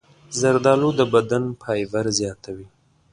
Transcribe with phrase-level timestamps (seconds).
[0.39, 2.67] زردالو د بدن فایبر زیاتوي.